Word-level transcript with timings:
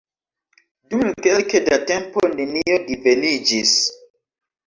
Dum 0.93 1.03
kelke 1.25 1.61
da 1.67 1.77
tempo 1.91 2.25
nenio 2.39 2.79
diveniĝis. 2.87 3.77